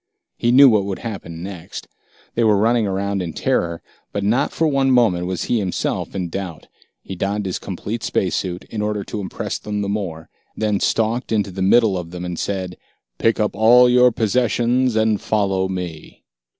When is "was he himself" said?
5.27-6.15